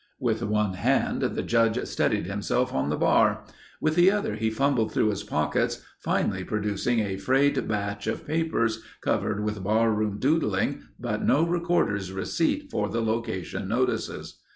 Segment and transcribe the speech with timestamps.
[0.19, 3.43] With one hand the Judge steadied himself on the bar.
[3.79, 8.81] With the other he fumbled through his pockets, finally producing a frayed batch of papers,
[9.01, 14.39] covered with barroom doodling, but no recorder's receipt for the location notices.